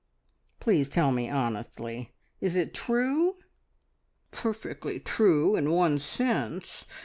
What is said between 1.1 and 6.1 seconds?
me honestly Is it true?" "Perfectly true in one